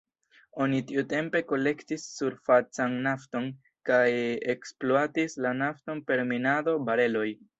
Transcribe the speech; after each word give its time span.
Oni 0.63 0.77
tiutempe 0.91 1.41
kolektis 1.51 2.05
surfacan 2.13 2.95
nafton 3.09 3.45
kaj 3.89 4.01
ekspluatis 4.55 5.37
la 5.47 5.55
nafton 5.61 6.05
per 6.09 6.27
minado, 6.33 6.77
bareloj. 6.89 7.29